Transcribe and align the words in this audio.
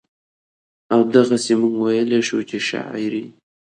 او 0.93 0.99
دغسې 1.15 1.53
مونږ 1.59 1.75
وئيلے 1.81 2.19
شو 2.27 2.39
چې 2.49 2.57
شاعري 2.69 3.25